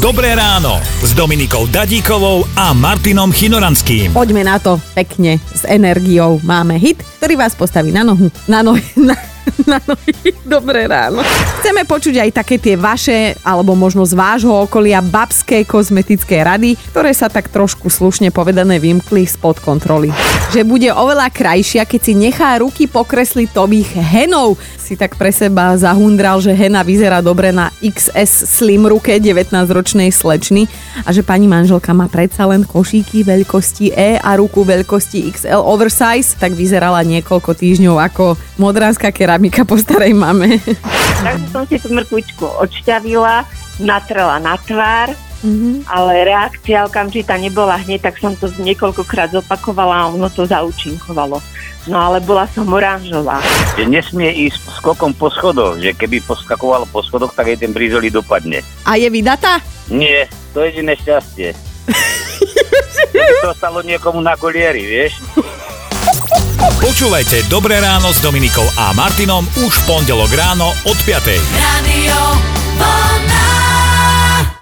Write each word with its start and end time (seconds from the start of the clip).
Dobré 0.00 0.32
ráno 0.32 0.80
s 1.04 1.12
Dominikou 1.12 1.68
Dadíkovou 1.68 2.48
a 2.56 2.72
Martinom 2.72 3.28
Chinoranským. 3.28 4.16
Poďme 4.16 4.48
na 4.48 4.56
to 4.56 4.80
pekne 4.96 5.36
s 5.52 5.68
energiou. 5.68 6.40
Máme 6.40 6.80
hit, 6.80 7.04
ktorý 7.20 7.36
vás 7.36 7.52
postaví 7.52 7.92
na 7.92 8.00
nohu. 8.00 8.32
Na 8.48 8.64
nohy. 8.64 8.80
Na, 8.96 9.12
na 9.70 9.78
nohy. 9.84 10.32
Dobré 10.44 10.86
ráno. 10.86 11.22
Chceme 11.60 11.84
počuť 11.84 12.20
aj 12.22 12.30
také 12.42 12.56
tie 12.56 12.74
vaše, 12.74 13.36
alebo 13.44 13.76
možno 13.76 14.04
z 14.04 14.16
vášho 14.16 14.52
okolia, 14.52 15.04
babské 15.04 15.62
kozmetické 15.64 16.42
rady, 16.42 16.76
ktoré 16.90 17.12
sa 17.12 17.28
tak 17.28 17.52
trošku 17.52 17.88
slušne 17.92 18.32
povedané 18.32 18.80
vymkli 18.80 19.24
spod 19.28 19.60
kontroly. 19.62 20.10
Že 20.50 20.66
bude 20.66 20.90
oveľa 20.90 21.30
krajšia, 21.30 21.86
keď 21.86 22.00
si 22.00 22.12
nechá 22.16 22.58
ruky 22.58 22.90
pokresliť 22.90 23.48
tových 23.54 23.90
henov. 24.00 24.58
Si 24.80 24.98
tak 24.98 25.14
pre 25.14 25.30
seba 25.30 25.78
zahundral, 25.78 26.42
že 26.42 26.50
hena 26.50 26.82
vyzerá 26.82 27.22
dobre 27.22 27.54
na 27.54 27.70
XS 27.78 28.50
slim 28.58 28.90
ruke 28.90 29.14
19-ročnej 29.22 30.10
slečny 30.10 30.66
a 31.06 31.14
že 31.14 31.22
pani 31.22 31.46
manželka 31.46 31.94
má 31.94 32.10
predsa 32.10 32.42
len 32.50 32.66
košíky 32.66 33.22
veľkosti 33.22 33.94
E 33.94 34.18
a 34.18 34.34
ruku 34.34 34.66
veľkosti 34.66 35.30
XL 35.30 35.62
oversize, 35.62 36.34
tak 36.34 36.58
vyzerala 36.58 37.06
niekoľko 37.06 37.54
týždňov 37.54 37.96
ako 38.02 38.34
modránska 38.60 39.08
keramika 39.08 39.64
po 39.64 39.80
starej 39.80 40.12
mame. 40.12 40.60
Takže 41.24 41.46
som 41.48 41.64
si 41.64 41.80
tú 41.80 41.88
mrkvičku 41.88 42.44
odšťavila, 42.44 43.48
natrela 43.80 44.36
na 44.36 44.60
tvár, 44.60 45.16
mm-hmm. 45.40 45.88
ale 45.88 46.28
reakcia 46.28 46.84
okamžitá 46.84 47.40
nebola 47.40 47.80
hneď, 47.80 48.12
tak 48.12 48.20
som 48.20 48.36
to 48.36 48.52
niekoľkokrát 48.60 49.32
zopakovala 49.32 50.04
a 50.04 50.08
ono 50.12 50.28
to 50.28 50.44
zaučinkovalo. 50.44 51.40
No 51.88 51.96
ale 51.96 52.20
bola 52.20 52.44
som 52.52 52.68
oranžová. 52.68 53.40
Že 53.80 53.88
nesmie 53.88 54.28
ísť 54.48 54.84
skokom 54.84 55.16
po 55.16 55.32
schodoch, 55.32 55.80
že 55.80 55.96
keby 55.96 56.20
poskakovalo 56.28 56.84
po 56.92 57.00
schodoch, 57.00 57.32
tak 57.32 57.48
jej 57.48 57.56
ten 57.56 57.72
brizoli 57.72 58.12
dopadne. 58.12 58.60
A 58.84 59.00
je 59.00 59.08
vydatá? 59.08 59.64
Nie, 59.88 60.28
to 60.52 60.60
je 60.60 60.76
jediné 60.76 60.92
šťastie. 61.00 61.56
to 63.42 63.56
stalo 63.56 63.80
niekomu 63.80 64.20
na 64.20 64.36
golieri, 64.36 64.84
vieš? 64.84 65.24
Počúvajte 66.90 67.46
Dobré 67.46 67.78
ráno 67.78 68.10
s 68.10 68.18
Dominikou 68.18 68.66
a 68.74 68.90
Martinom 68.90 69.46
už 69.62 69.70
v 69.70 69.82
pondelok 69.86 70.26
ráno 70.34 70.74
od 70.90 70.98
5. 71.06 71.22
Radio. 71.54 72.18